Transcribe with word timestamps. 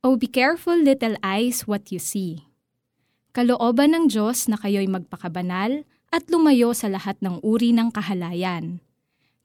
Oh, 0.00 0.16
be 0.16 0.24
careful 0.24 0.80
little 0.80 1.12
eyes 1.20 1.68
what 1.68 1.92
you 1.92 2.00
see. 2.00 2.48
Kalooban 3.36 3.92
ng 3.92 4.08
Diyos 4.08 4.48
na 4.48 4.56
kayo'y 4.56 4.88
magpakabanal 4.88 5.84
at 6.08 6.24
lumayo 6.32 6.72
sa 6.72 6.88
lahat 6.88 7.20
ng 7.20 7.44
uri 7.44 7.76
ng 7.76 7.92
kahalayan. 7.92 8.80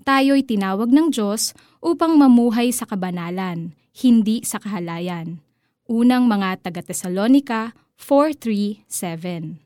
Tayo'y 0.08 0.48
tinawag 0.48 0.96
ng 0.96 1.12
Diyos 1.12 1.52
upang 1.84 2.16
mamuhay 2.16 2.72
sa 2.72 2.88
kabanalan, 2.88 3.76
hindi 4.00 4.48
sa 4.48 4.64
kahalayan. 4.64 5.44
Unang 5.92 6.24
mga 6.24 6.64
taga-Tesalonika 6.64 7.76
4.3.7 8.00 9.60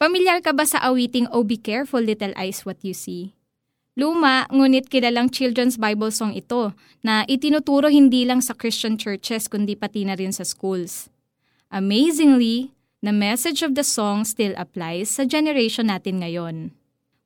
Pamilyar 0.00 0.40
ka 0.40 0.56
ba 0.56 0.64
sa 0.64 0.80
awiting 0.80 1.28
Oh 1.28 1.44
Be 1.44 1.60
Careful 1.60 2.00
Little 2.00 2.32
Eyes 2.40 2.64
What 2.64 2.80
You 2.80 2.96
See? 2.96 3.36
Luma, 3.96 4.44
ngunit 4.52 4.92
kilalang 4.92 5.32
children's 5.32 5.80
Bible 5.80 6.12
song 6.12 6.36
ito 6.36 6.76
na 7.00 7.24
itinuturo 7.24 7.88
hindi 7.88 8.28
lang 8.28 8.44
sa 8.44 8.52
Christian 8.52 9.00
churches 9.00 9.48
kundi 9.48 9.72
pati 9.72 10.04
na 10.04 10.12
rin 10.12 10.36
sa 10.36 10.44
schools. 10.44 11.08
Amazingly, 11.72 12.76
the 13.00 13.16
message 13.16 13.64
of 13.64 13.72
the 13.72 13.80
song 13.80 14.28
still 14.28 14.52
applies 14.60 15.08
sa 15.08 15.24
generation 15.24 15.88
natin 15.88 16.20
ngayon. 16.20 16.76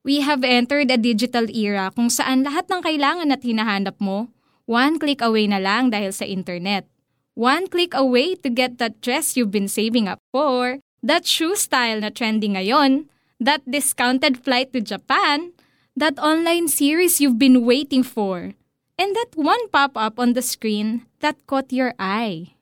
We 0.06 0.23
have 0.23 0.47
entered 0.47 0.95
a 0.95 0.97
digital 0.97 1.51
era 1.51 1.91
kung 1.91 2.06
saan 2.06 2.47
lahat 2.47 2.70
ng 2.70 2.87
kailangan 2.87 3.34
at 3.34 3.42
hinahanap 3.42 3.98
mo, 3.98 4.30
one 4.70 5.02
click 5.02 5.19
away 5.27 5.50
na 5.50 5.59
lang 5.59 5.91
dahil 5.91 6.14
sa 6.14 6.23
internet. 6.23 6.87
One 7.34 7.66
click 7.66 7.98
away 7.98 8.39
to 8.47 8.48
get 8.48 8.78
that 8.78 9.02
dress 9.02 9.34
you've 9.34 9.50
been 9.50 9.66
saving 9.66 10.06
up 10.06 10.23
for, 10.30 10.78
that 11.02 11.27
shoe 11.27 11.59
style 11.59 11.98
na 11.98 12.14
trending 12.14 12.55
ngayon, 12.55 13.11
that 13.42 13.66
discounted 13.66 14.39
flight 14.39 14.70
to 14.70 14.78
Japan, 14.78 15.50
that 15.96 16.18
online 16.18 16.68
series 16.68 17.20
you've 17.20 17.38
been 17.38 17.64
waiting 17.64 18.02
for, 18.02 18.54
and 18.98 19.16
that 19.16 19.32
one 19.34 19.68
pop-up 19.68 20.18
on 20.18 20.32
the 20.34 20.42
screen 20.42 21.06
that 21.20 21.40
caught 21.46 21.72
your 21.72 21.94
eye. 21.98 22.54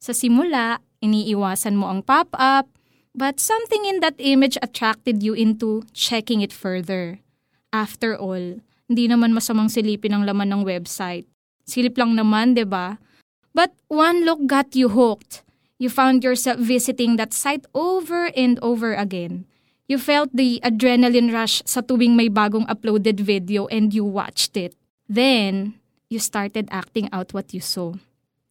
Sa 0.00 0.12
simula, 0.12 0.80
iniiwasan 1.04 1.76
mo 1.78 1.92
ang 1.92 2.02
pop-up, 2.02 2.66
but 3.14 3.38
something 3.38 3.84
in 3.84 4.00
that 4.00 4.16
image 4.18 4.56
attracted 4.62 5.22
you 5.22 5.36
into 5.36 5.84
checking 5.92 6.40
it 6.40 6.52
further. 6.52 7.20
After 7.72 8.16
all, 8.16 8.60
hindi 8.88 9.04
naman 9.08 9.32
masamang 9.32 9.72
silipin 9.72 10.12
ang 10.12 10.24
laman 10.28 10.52
ng 10.52 10.62
website. 10.64 11.24
Silip 11.64 11.96
lang 11.96 12.18
naman, 12.18 12.52
'di 12.52 12.68
ba? 12.68 12.98
But 13.56 13.72
one 13.88 14.24
look 14.24 14.44
got 14.48 14.74
you 14.76 14.92
hooked. 14.92 15.44
You 15.76 15.88
found 15.88 16.24
yourself 16.24 16.60
visiting 16.60 17.16
that 17.16 17.32
site 17.32 17.64
over 17.72 18.32
and 18.36 18.56
over 18.60 18.92
again. 18.96 19.44
You 19.92 20.00
felt 20.00 20.32
the 20.32 20.56
adrenaline 20.64 21.36
rush 21.36 21.60
sa 21.68 21.84
tuwing 21.84 22.16
may 22.16 22.32
bagong 22.32 22.64
uploaded 22.64 23.20
video 23.20 23.68
and 23.68 23.92
you 23.92 24.08
watched 24.08 24.56
it. 24.56 24.72
Then, 25.04 25.76
you 26.08 26.16
started 26.16 26.64
acting 26.72 27.12
out 27.12 27.36
what 27.36 27.52
you 27.52 27.60
saw. 27.60 28.00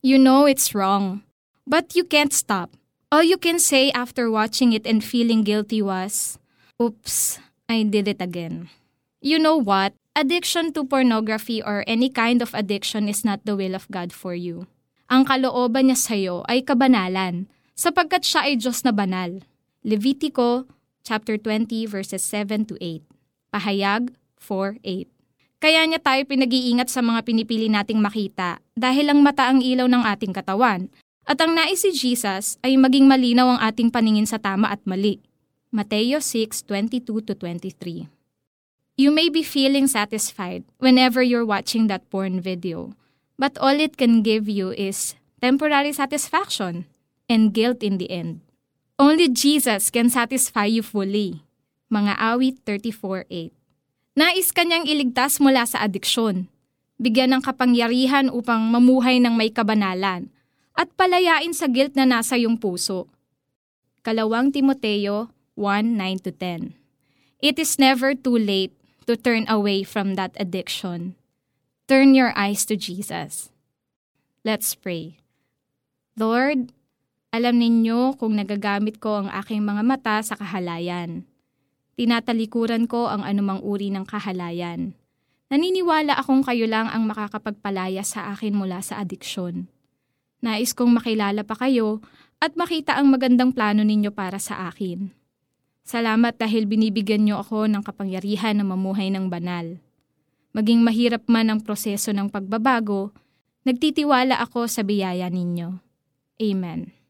You 0.05 0.21
know 0.21 0.45
it's 0.45 0.77
wrong, 0.77 1.25
but 1.65 1.97
you 1.97 2.05
can't 2.05 2.29
stop. 2.29 2.77
All 3.09 3.25
you 3.25 3.41
can 3.41 3.57
say 3.57 3.89
after 3.89 4.29
watching 4.29 4.69
it 4.69 4.85
and 4.85 5.01
feeling 5.01 5.41
guilty 5.41 5.81
was, 5.81 6.37
Oops, 6.77 7.41
I 7.65 7.89
did 7.89 8.05
it 8.05 8.21
again. 8.21 8.69
You 9.17 9.41
know 9.41 9.57
what? 9.57 9.97
Addiction 10.13 10.69
to 10.77 10.85
pornography 10.85 11.57
or 11.57 11.81
any 11.89 12.13
kind 12.13 12.45
of 12.45 12.53
addiction 12.53 13.09
is 13.09 13.25
not 13.25 13.49
the 13.49 13.57
will 13.57 13.73
of 13.73 13.89
God 13.89 14.13
for 14.13 14.37
you. 14.37 14.69
Ang 15.09 15.25
kalooban 15.25 15.89
niya 15.89 15.97
sa 15.97 16.13
iyo 16.13 16.45
ay 16.45 16.61
kabanalan, 16.61 17.49
sapagkat 17.73 18.29
siya 18.29 18.45
ay 18.45 18.61
Diyos 18.61 18.85
na 18.85 18.93
banal. 18.93 19.41
Levitico 19.81 20.69
chapter 21.01 21.37
20 21.37 21.85
verses 21.85 22.21
7 22.23 22.65
to 22.69 22.75
8. 22.79 23.03
Pahayag 23.51 24.13
4:8. 24.39 25.09
Kaya 25.61 25.85
niya 25.85 26.01
tayo 26.01 26.25
pinag-iingat 26.25 26.89
sa 26.89 27.05
mga 27.05 27.21
pinipili 27.21 27.69
nating 27.69 28.01
makita 28.01 28.57
dahil 28.73 29.13
ang 29.13 29.21
mata 29.21 29.45
ang 29.45 29.61
ilaw 29.61 29.85
ng 29.85 30.03
ating 30.09 30.33
katawan 30.33 30.89
at 31.29 31.37
ang 31.37 31.53
nais 31.53 31.85
si 31.85 31.93
Jesus 31.93 32.57
ay 32.65 32.81
maging 32.81 33.05
malinaw 33.05 33.55
ang 33.55 33.59
ating 33.61 33.93
paningin 33.93 34.25
sa 34.25 34.41
tama 34.41 34.73
at 34.73 34.81
mali. 34.89 35.21
Mateo 35.69 36.17
6:22 36.17 37.21
to 37.21 37.33
23. 37.37 38.09
You 38.97 39.13
may 39.13 39.29
be 39.29 39.45
feeling 39.45 39.87
satisfied 39.87 40.65
whenever 40.81 41.23
you're 41.23 41.47
watching 41.47 41.87
that 41.87 42.03
porn 42.11 42.43
video, 42.43 42.97
but 43.39 43.55
all 43.61 43.77
it 43.77 43.95
can 43.95 44.19
give 44.19 44.51
you 44.51 44.75
is 44.75 45.15
temporary 45.39 45.95
satisfaction 45.95 46.89
and 47.31 47.55
guilt 47.55 47.81
in 47.81 48.01
the 48.01 48.11
end. 48.11 48.43
Only 49.01 49.33
Jesus 49.33 49.89
can 49.89 50.13
satisfy 50.13 50.69
you 50.69 50.85
fully. 50.85 51.41
Mga 51.89 52.21
awit 52.21 52.61
34.8 52.69 53.49
Nais 54.13 54.53
kanyang 54.53 54.85
iligtas 54.85 55.41
mula 55.41 55.65
sa 55.65 55.81
adiksyon, 55.81 56.45
bigyan 57.01 57.33
ng 57.33 57.41
kapangyarihan 57.41 58.29
upang 58.29 58.61
mamuhay 58.69 59.17
ng 59.17 59.33
may 59.33 59.49
kabanalan, 59.49 60.29
at 60.77 60.93
palayain 60.93 61.49
sa 61.49 61.65
guilt 61.65 61.97
na 61.97 62.05
nasa 62.05 62.37
iyong 62.37 62.61
puso. 62.61 63.09
Kalawang 64.05 64.53
Timoteo 64.53 65.33
1.9-10 65.57 66.77
It 67.41 67.57
is 67.57 67.81
never 67.81 68.13
too 68.13 68.37
late 68.37 68.77
to 69.09 69.17
turn 69.17 69.49
away 69.49 69.81
from 69.81 70.13
that 70.13 70.37
addiction. 70.37 71.17
Turn 71.89 72.13
your 72.13 72.37
eyes 72.37 72.69
to 72.69 72.77
Jesus. 72.77 73.49
Let's 74.45 74.77
pray. 74.77 75.17
Lord, 76.13 76.69
alam 77.31 77.55
ninyo 77.55 78.19
kung 78.19 78.35
nagagamit 78.35 78.99
ko 78.99 79.23
ang 79.23 79.31
aking 79.31 79.63
mga 79.63 79.87
mata 79.87 80.19
sa 80.19 80.35
kahalayan. 80.35 81.23
Tinatalikuran 81.95 82.91
ko 82.91 83.07
ang 83.07 83.23
anumang 83.23 83.63
uri 83.63 83.87
ng 83.87 84.03
kahalayan. 84.03 84.91
Naniniwala 85.47 86.19
akong 86.19 86.43
kayo 86.43 86.67
lang 86.67 86.91
ang 86.91 87.07
makakapagpalaya 87.07 88.03
sa 88.03 88.35
akin 88.35 88.51
mula 88.51 88.83
sa 88.83 88.99
adiksyon. 88.99 89.71
Nais 90.43 90.75
kong 90.75 90.91
makilala 90.91 91.47
pa 91.47 91.55
kayo 91.55 92.03
at 92.43 92.59
makita 92.59 92.99
ang 92.99 93.07
magandang 93.07 93.55
plano 93.55 93.83
ninyo 93.87 94.11
para 94.11 94.35
sa 94.35 94.67
akin. 94.67 95.11
Salamat 95.87 96.35
dahil 96.35 96.67
binibigyan 96.67 97.23
niyo 97.23 97.39
ako 97.39 97.67
ng 97.71 97.83
kapangyarihan 97.83 98.59
na 98.59 98.67
mamuhay 98.67 99.07
ng 99.07 99.31
banal. 99.31 99.79
Maging 100.51 100.83
mahirap 100.83 101.31
man 101.31 101.47
ang 101.47 101.59
proseso 101.63 102.11
ng 102.11 102.27
pagbabago, 102.27 103.15
nagtitiwala 103.63 104.35
ako 104.43 104.67
sa 104.67 104.83
biyaya 104.83 105.31
ninyo. 105.31 105.79
Amen. 106.43 107.00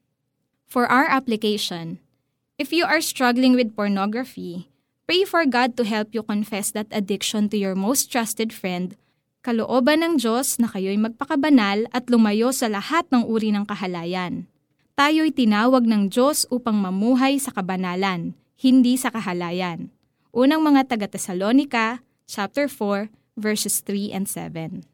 For 0.72 0.88
our 0.88 1.04
application, 1.04 2.00
if 2.56 2.72
you 2.72 2.88
are 2.88 3.04
struggling 3.04 3.60
with 3.60 3.76
pornography, 3.76 4.72
pray 5.04 5.28
for 5.28 5.44
God 5.44 5.76
to 5.76 5.84
help 5.84 6.16
you 6.16 6.24
confess 6.24 6.72
that 6.72 6.88
addiction 6.96 7.52
to 7.52 7.60
your 7.60 7.76
most 7.76 8.08
trusted 8.08 8.56
friend, 8.56 8.96
kalooban 9.44 10.00
ng 10.00 10.16
Diyos 10.16 10.64
na 10.64 10.72
kayo'y 10.72 10.96
magpakabanal 10.96 11.92
at 11.92 12.08
lumayo 12.08 12.56
sa 12.56 12.72
lahat 12.72 13.04
ng 13.12 13.28
uri 13.28 13.52
ng 13.52 13.68
kahalayan. 13.68 14.48
Tayo'y 14.96 15.36
tinawag 15.36 15.84
ng 15.84 16.08
Diyos 16.08 16.48
upang 16.48 16.80
mamuhay 16.80 17.36
sa 17.36 17.52
kabanalan, 17.52 18.32
hindi 18.56 18.96
sa 18.96 19.12
kahalayan. 19.12 19.92
Unang 20.32 20.64
mga 20.64 20.88
taga-Tesalonika, 20.88 22.00
chapter 22.32 22.72
4, 22.72 23.12
verses 23.36 23.84
3 23.84 24.16
and 24.16 24.24
7. 24.24 24.88